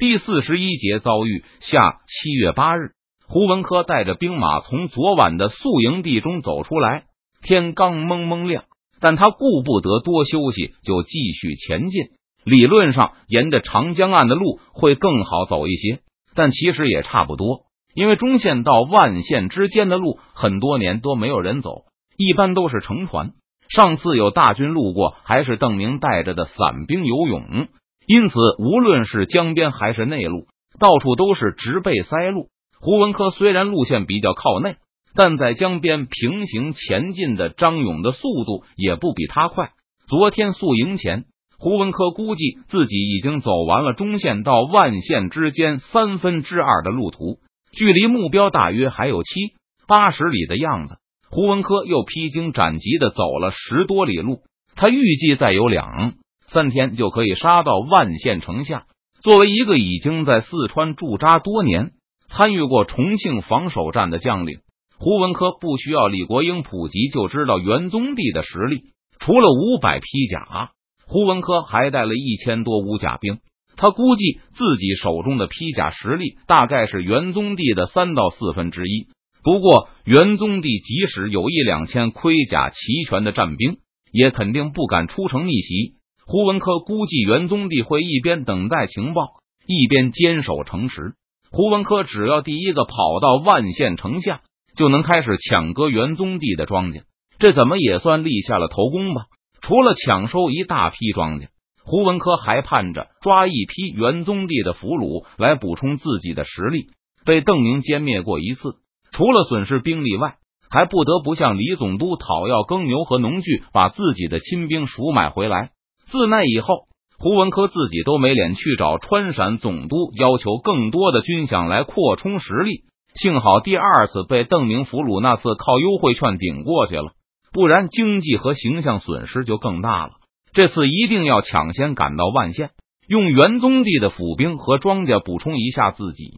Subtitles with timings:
[0.00, 1.44] 第四十一节遭遇。
[1.60, 2.92] 下七月八日，
[3.28, 7.04] 胡文科带着兵马从昨晚的宿营地中走出来，
[7.42, 8.64] 天刚蒙蒙亮，
[8.98, 12.04] 但他顾不得多休息，就继续前进。
[12.44, 15.98] 理论上，沿着长江岸的路会更好走一些，
[16.34, 21.82] 但其实也差不多，因为中线到万县之间的路很多年都没有人走，
[22.16, 23.32] 一般都是乘船。
[23.68, 27.68] 上次有大军路过，还是邓明带着的散兵游泳。
[28.12, 30.48] 因此，无论是江边还是内陆，
[30.80, 32.48] 到处都是植被塞路。
[32.80, 34.78] 胡文科虽然路线比较靠内，
[35.14, 39.70] 但在江边平行前进的张勇的速度也不比他快。
[40.08, 41.26] 昨天宿营前，
[41.56, 47.38] 胡文科估计自己已经走完了中线到万县之间三分之二的路途，
[47.70, 49.52] 距离目标大约还有七
[49.86, 50.96] 八十里的样子。
[51.30, 54.40] 胡文科又披荆斩棘的走了十多里路，
[54.74, 56.14] 他预计再有两。
[56.52, 58.84] 三天就可以杀到万县城下。
[59.22, 61.92] 作为一个已经在四川驻扎多年、
[62.28, 64.58] 参与过重庆防守战的将领，
[64.98, 68.82] 胡文科不需要李国英普及就知道元宗帝的实力。
[69.18, 70.70] 除了五百披甲，
[71.06, 73.38] 胡文科还带了一千多武甲兵。
[73.76, 79.06] 他估计自己手中的披甲实力大概是元宗帝的三到四分之一。
[79.42, 82.76] 不过，元宗帝即使有一两千盔甲齐
[83.08, 83.78] 全的战兵，
[84.12, 85.99] 也肯定不敢出城逆袭。
[86.30, 91.14] 胡文科估计元宗帝会一边等待情报，一边坚守城池。
[91.50, 94.40] 胡文科只要第一个跑到万县城下，
[94.76, 97.02] 就能开始抢割元宗帝的庄稼，
[97.40, 99.22] 这怎么也算立下了头功吧？
[99.60, 101.48] 除了抢收一大批庄稼，
[101.82, 106.90] 胡文科还盼着抓一批元宗帝的俘虏来补充自己的实力。
[107.24, 108.76] 被邓明歼灭过一次，
[109.10, 110.36] 除了损失兵力外，
[110.70, 115.70] 还不得不向李总督讨要耕牛和农具，把自己的亲兵赎买回来。
[116.10, 122.82] 自那以后，胡文科自己都没脸去找川陕总督要求更多的军饷来扩充实力。
[123.14, 127.12] 幸好第二次被邓明俘虏那次靠优惠券顶过去了，
[127.52, 130.14] 不然经济和形象损失就更大了。
[130.52, 132.70] 这次一定要抢先赶到万县，
[133.06, 136.32] 用元宗帝的府兵和庄稼补充一下自己。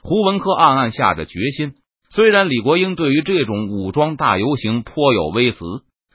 [0.00, 1.72] 胡文科暗暗下着决心。
[2.14, 5.58] 虽然李国英对于这种武装大游行颇有微词。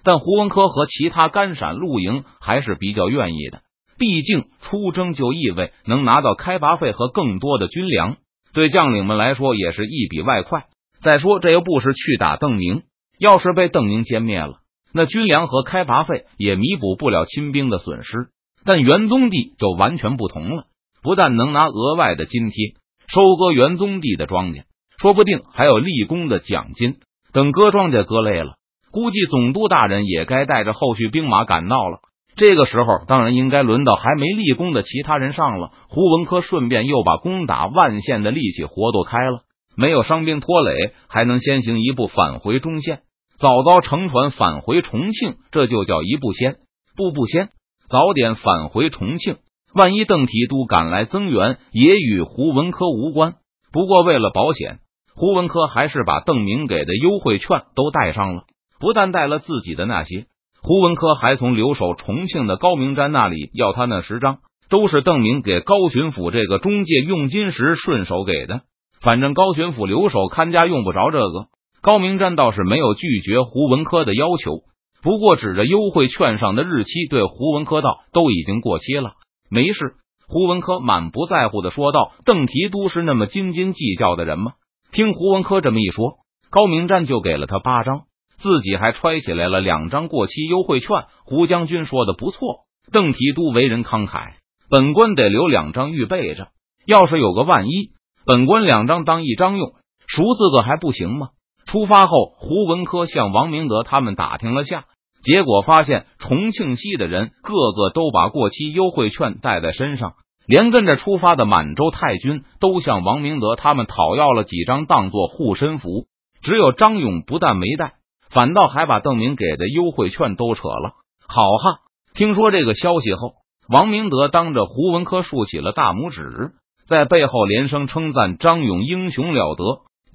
[0.03, 3.61] 但胡文科和其他甘陕露营还是比较愿意的，
[3.97, 8.17] 毕竟出征就意味能拿到开拔费和更多的军粮，
[8.53, 10.65] 对将领们来说也是一笔外快。
[11.01, 12.83] 再说这又不是去打邓明，
[13.17, 14.59] 要是被邓明歼灭了，
[14.93, 18.27] 那军粮和开拔费也弥补不了亲兵的损失。
[18.65, 20.65] 但元宗帝就完全不同了，
[21.01, 22.75] 不但能拿额外的津贴
[23.07, 24.63] 收割元宗帝的庄稼，
[24.97, 26.97] 说不定还有立功的奖金。
[27.33, 28.55] 等割庄稼割累了。
[28.93, 31.99] 估计总督大人也该带着后续兵马赶到了。
[32.35, 35.71] 这个时候，当然应该轮到还没立功的其他人上了。
[35.89, 39.41] 胡文科顺便又把攻打万县的力气活动开了，
[39.75, 43.01] 没有伤兵拖累，还能先行一步返回中县，
[43.39, 46.57] 早早乘船返回重庆，这就叫一步先，
[46.95, 47.49] 步步先，
[47.89, 49.37] 早点返回重庆。
[49.73, 53.33] 万一邓提督赶来增援，也与胡文科无关。
[53.71, 54.77] 不过为了保险，
[55.15, 58.43] 胡文科还是把邓明给的优惠券都带上了。
[58.83, 60.25] 不但带了自己的那些，
[60.61, 64.39] 胡文科还从留守重庆的高明瞻那里要他那十张，
[64.69, 68.63] 都是邓明给高巡抚这个中介用金时顺手给的。
[68.99, 71.45] 反正高巡抚留守看家用不着这个，
[71.81, 74.63] 高明瞻倒是没有拒绝胡文科的要求。
[75.01, 79.13] 不过指着优惠券上的日期对胡文科道：“都已经过期了，
[79.49, 79.93] 没事。”
[80.27, 84.51] 胡文科满不在乎的说道：“邓提督是那么斤斤计较的人吗？”
[84.91, 86.15] 听胡文科这么一说，
[86.49, 88.01] 高明瞻就给了他八张。
[88.43, 90.89] 自己还揣起来了两张过期优惠券。
[91.23, 94.33] 胡将军说的不错，邓提督为人慷慨，
[94.69, 96.49] 本官得留两张预备着。
[96.85, 97.91] 要是有个万一，
[98.25, 99.69] 本官两张当一张用，
[100.07, 101.29] 赎字个还不行吗？
[101.65, 104.83] 出发后，胡文科向王明德他们打听了下，
[105.23, 110.15] 结果发现重庆西的人个个都把过期优惠券带在身上，
[110.45, 116.07] 连跟着出发的满洲太君都向王明德他们讨要了几张当做护身符，
[116.41, 117.93] 只有张勇不但没带。
[118.33, 120.93] 反倒还把邓明给的优惠券都扯了。
[121.27, 121.79] 好哈！
[122.13, 123.33] 听说这个消息后，
[123.69, 126.51] 王明德当着胡文科竖起了大拇指，
[126.87, 129.63] 在背后连声称赞张勇英雄了得。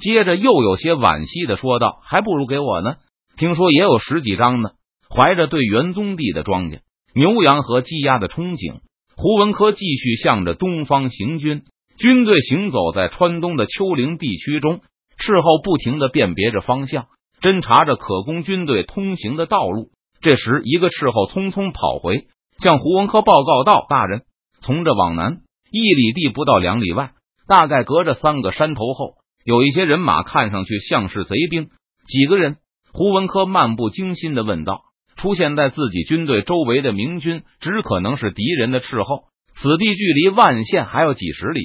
[0.01, 2.97] 接着又有些惋惜的说道：“还不如给我呢，
[3.37, 4.71] 听说也有十几张呢。”
[5.11, 6.81] 怀着对元宗帝的庄稼、
[7.15, 8.81] 牛羊和鸡鸭的憧憬，
[9.17, 11.63] 胡文科继续向着东方行军。
[11.97, 14.81] 军队行走在川东的丘陵地区中，
[15.17, 17.07] 斥候不停的辨别着方向。
[17.41, 19.91] 侦查着可供军队通行的道路。
[20.21, 22.27] 这时，一个斥候匆匆跑回，
[22.59, 24.23] 向胡文科报告道：“大人，
[24.61, 25.39] 从这往南
[25.71, 27.13] 一里地不到两里外，
[27.47, 29.15] 大概隔着三个山头后，
[29.45, 31.69] 有一些人马，看上去像是贼兵。
[32.07, 32.57] 几个人？
[32.93, 34.81] 胡文科漫不经心的问道。
[35.17, 39.25] 出现在自己军队周围的明军，只可能是敌人的斥候。
[39.55, 41.61] 此地距离万县还有几十里，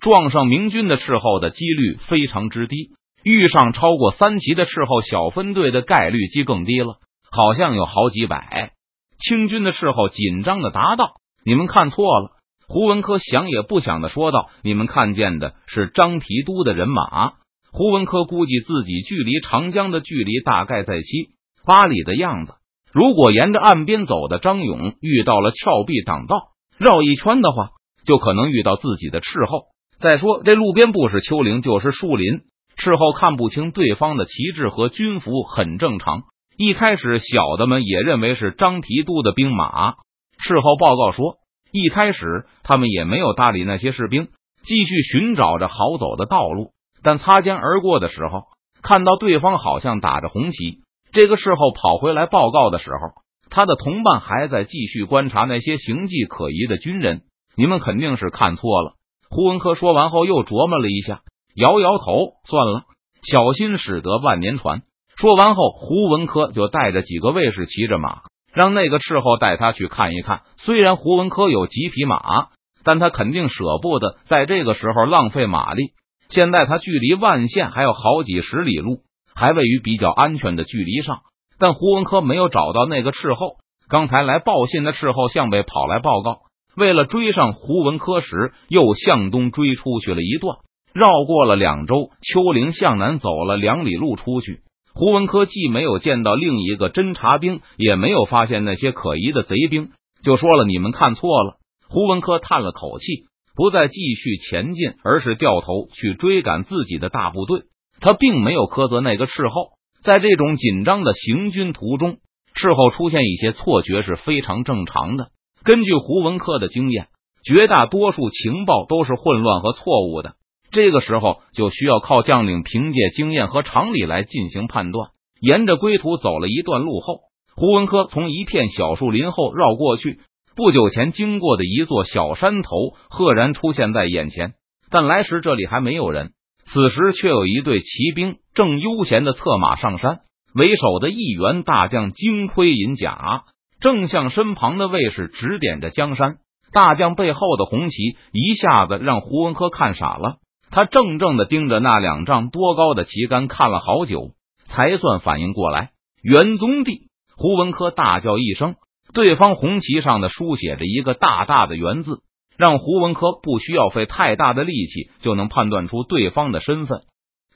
[0.00, 2.90] 撞上明军的斥候的几率非常之低。
[3.22, 6.94] 遇上超过三旗的斥候小分队的概率就更低了，
[7.30, 8.72] 好像有好几百。
[9.18, 11.12] 清军的斥候紧张的答道
[11.44, 12.30] ：“你们看错了。”
[12.66, 17.32] 胡文科想也不想的说道：“你们看见的是张提督的人马。”
[17.72, 21.34] 胡文科估计自己距离长江的距离大概在七
[21.64, 22.54] 八里的样子。
[22.92, 27.70] 如果沿着岸边走的张勇遇到了峭壁挡道，绕一圈的话，
[28.04, 29.66] 就可能遇到自己的斥候。
[30.00, 32.40] 再说这路边不是丘陵就是树林，
[32.82, 36.22] 事后看不清对方的旗帜和军服很正常。
[36.56, 39.96] 一开始小的们也认为是张提督的兵马。
[40.38, 41.36] 事后报告说，
[41.72, 44.28] 一开始他们也没有搭理那些士兵，
[44.62, 46.70] 继续寻找着好走的道路。
[47.02, 48.44] 但擦肩而过的时候，
[48.80, 50.80] 看到对方好像打着红旗。
[51.12, 57.24] 这个事后跑回来报告的时候，他的同伴还在继续观察那些形迹可疑的军人。
[57.56, 58.94] 你们肯定是看错了。
[59.28, 61.20] 胡文科说完后又琢磨了一下，
[61.60, 62.82] 摇摇头，算了，
[63.22, 64.82] 小心驶得万年船。
[65.16, 68.22] 说完后，胡文科就带着几个卫士骑着马，
[68.54, 70.42] 让那个斥候带他去看一看。
[70.56, 72.48] 虽然胡文科有几匹马，
[72.82, 75.92] 但他肯定舍不得在这个时候浪费马力。
[76.30, 79.02] 现在他距离万县还有好几十里路。
[79.32, 81.20] 还位于比较安全的距离上，
[81.58, 83.56] 但胡文科没有找到那个斥候。
[83.88, 86.40] 刚才来报信的斥候向北跑来报告，
[86.76, 90.58] 为了追上胡文科时，又向东追出去了一段，
[90.92, 94.60] 绕过了两周丘陵，向南走了两里路出去。
[94.92, 99.90] 胡文科既没有见到另一个侦察兵，也没有发现那些可疑的贼兵，
[100.24, 101.58] 就说了：“你们看错了。”
[101.88, 107.62] 胡文科叹了口气，不再继续前进，而是掉头去追赶自己的大部队。
[108.00, 109.70] 他并没有苛责那个斥候，
[110.02, 112.18] 在这种紧张的行军途中，
[112.54, 115.28] 斥候出现一些错觉是非常正常的。
[115.62, 117.08] 根据胡文科的经验，
[117.44, 120.34] 绝大多数情报都是混乱和错误的。
[120.70, 125.10] 这个时候就需要靠将领凭借经验和常理来进行判断。
[125.40, 127.20] 沿着归途走了一段路后，
[127.56, 130.20] 胡文科从一片小树林后绕过去，
[130.54, 132.70] 不久前经过的一座小山头
[133.08, 134.54] 赫然出现在眼前，
[134.90, 136.32] 但来时这里还没有人。
[136.66, 140.20] 此时却有一队骑兵正悠闲的策马上山，
[140.54, 143.42] 为首的一员大将金盔银甲，
[143.80, 146.36] 正向身旁的卫士指点着江山。
[146.72, 150.36] 大将背后的红旗一下子让胡文科看傻了，
[150.70, 154.30] 他怔怔的盯着那两丈多高的旗杆看了好久，
[154.64, 155.90] 才算反应过来。
[156.22, 157.08] 元宗帝！
[157.36, 158.76] 胡文科大叫一声，
[159.12, 162.20] 对方红旗上的书写着一个大大的“元”字。
[162.56, 167.04] 让胡文科不需要费太大的力气就能判断出对方的身份，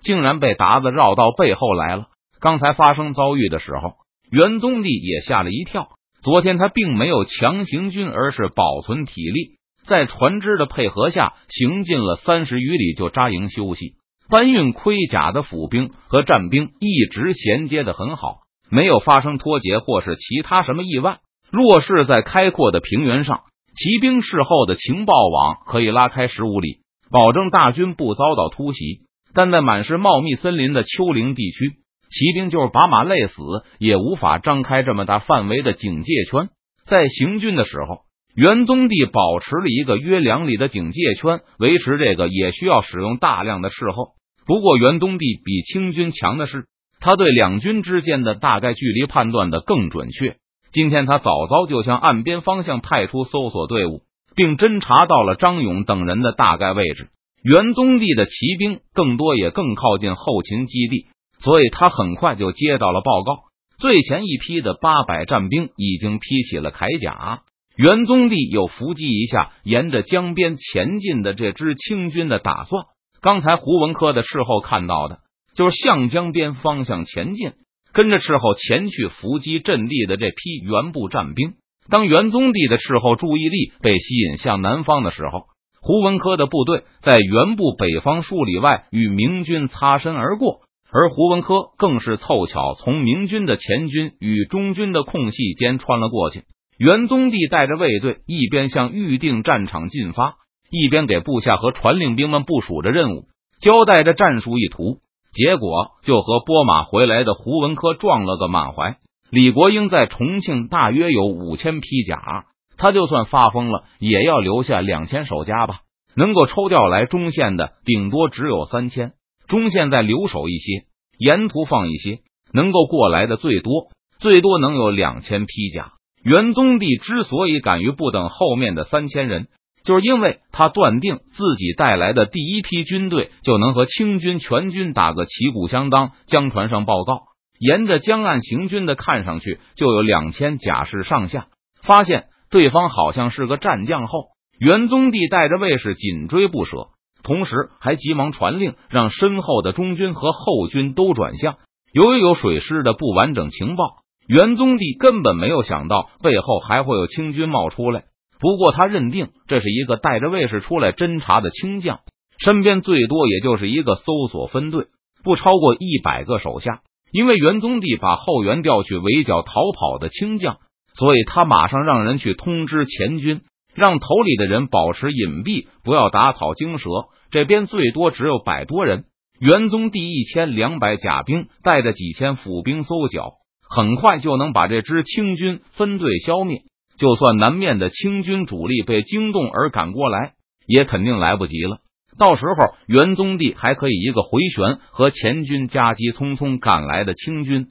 [0.02, 2.06] 竟然被达子绕到背后来了。
[2.40, 3.96] 刚才发生遭遇的时候，
[4.30, 5.88] 元宗帝也吓了一跳。
[6.22, 13.94] 昨天他并没有强行军，而是保存体力，在船只的配合下行进了三十余里就扎营休息。
[14.28, 18.38] 搬运盔甲的府兵和战兵一直衔接的很好，
[18.70, 21.18] 没有发生脱节或是其他什么意外。
[21.50, 23.42] 若是在开阔的平原上。
[23.76, 26.78] 骑兵事后的情报网可以拉开十五里，
[27.10, 29.00] 保证大军不遭到突袭。
[29.34, 31.70] 但在满是茂密森林的丘陵地区，
[32.08, 33.42] 骑兵就是把马累死，
[33.80, 36.50] 也无法张开这么大范围的警戒圈。
[36.86, 38.02] 在行军的时候，
[38.34, 44.14] 元宗帝保持了一个约两里的警戒圈，维持这个也需要使用大量的侍候。
[44.44, 46.66] 不过，元宗帝比清军强的是，
[46.98, 50.36] 他对两军之间的大概距离判断的更准确。
[50.72, 54.02] 今天他早早就向岸边方向派出搜索队伍，
[54.34, 57.10] 并侦查到了张勇等人的大概位置。
[57.44, 61.06] 元宗帝的骑兵更多也更靠近后勤基地，
[61.38, 63.44] 所以他很快就接到了报告。
[63.78, 67.42] 最前一批的八百战兵已经披起了铠甲。
[67.76, 72.84] 元宗帝又伏击一下沿着江边前进的这支清军的打算。
[73.20, 75.18] 刚才胡文科的事后看到的，
[75.56, 77.52] 就是向江边方向前进。
[77.92, 81.54] 跟着斥候前去伏击阵地的这批原部战兵，
[81.88, 85.46] 当元宗帝的斥候注意力被吸引向南方的时候，
[85.80, 96.42] 胡文科的部队在原部北方数里外与明军擦身而过，而胡文科更是凑巧从明军的前军与中军的空隙间穿了过去。
[96.78, 100.36] 元宗帝带着卫队一边向预定战场进发，
[100.70, 103.28] 一边给部下和传令兵们部署着任务，
[103.60, 104.98] 交代着战术意图。
[105.32, 108.98] 结果就和拨马回来的胡文科撞了个满怀。
[109.30, 112.44] 李国英在重庆大约有五千披甲，
[112.76, 115.80] 他就算发疯了，也要留下两千守家吧。
[116.14, 119.14] 能够抽调来中线的，顶多只有三千。
[119.48, 120.84] 中线再留守一些，
[121.18, 122.20] 沿途放一些，
[122.52, 123.88] 能够过来的最多
[124.20, 125.90] 最多能有两千披甲。
[126.24, 129.46] 元宗帝之所以敢于不等后面的三千人，
[129.84, 136.12] 就是因为他断定自己带来的第一批军队就能和清军全军打个旗鼓相当。
[136.26, 137.24] 江船上报告，
[137.58, 141.48] 沿着江岸行军的，看上去就有两千甲士上下。
[141.82, 144.28] 发现对方好像是个战将后，
[144.58, 146.88] 元宗帝带着卫士紧追不舍，
[147.22, 151.56] 同时还急忙传令，让身后的中军和后军都转向。
[151.92, 158.04] 由于有水师的不完整情报，元宗帝根本没有想到背后还会有清军冒出来。
[158.40, 162.00] 不过他认定这是一个带着卫士出来侦察的清将，
[162.38, 164.86] 身边最多也就是一个搜索分队，
[165.22, 166.80] 不超过一百个手下。
[167.12, 170.56] 因为元宗帝把后援调去围剿逃跑的清将。
[170.96, 173.40] 所以他马上让人去通知前军，
[173.74, 176.88] 让头里的人保持隐蔽，不要打草惊蛇。
[177.30, 179.04] 这边最多只有百多人。
[179.40, 183.32] 元宗帝一千两百甲兵带着几千府兵搜剿，
[183.74, 186.62] 很快就能把这支清军分队消灭。
[186.96, 190.34] 就算南面的清军主力被惊动而赶过来，
[190.66, 191.78] 也肯定来不及了。
[192.16, 192.54] 到时候
[192.86, 197.66] 元宗帝还可以一个回旋，和前军夹击匆匆赶来的清军，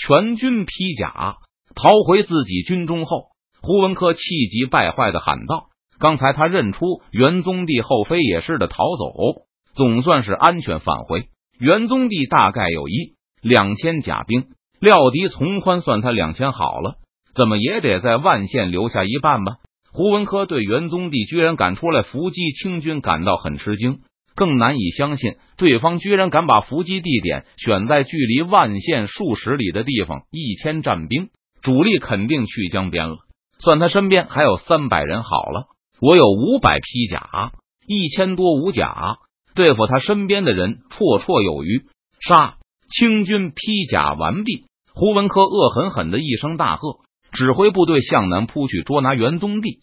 [0.00, 1.36] 全军披甲。
[1.74, 3.26] 逃回自己军中后，
[3.60, 5.66] 胡文科气急败坏的喊道
[6.00, 9.42] ：“刚才他认出元宗帝后妃也是的逃走，
[9.74, 11.28] 总算是安全返回。
[11.58, 14.46] 元宗帝大概有一两千甲兵，
[14.84, 16.98] 料敌从宽，算他两千好了，
[17.34, 19.54] 怎么也得在万县留下一半吧？”
[19.90, 24.00] 胡文科对元宗帝居然敢出来伏击清军感到很吃惊，
[24.34, 31.30] 更难以相信对方居然敢把伏击地点选在距离万县数十里的地方，一千战兵。
[31.62, 33.16] 主力肯定去江边了，
[33.58, 35.68] 算他身边还有三百人好了。
[35.98, 37.52] 我有五百披甲，
[37.86, 39.16] 一千多武甲，
[39.54, 41.86] 对付他身边的人绰绰有余。
[42.20, 42.58] 杀！
[42.90, 47.00] 清军披甲完毕，胡文科恶狠狠的一声大喝，
[47.32, 49.80] 指挥部队向南扑去捉拿袁宗帝。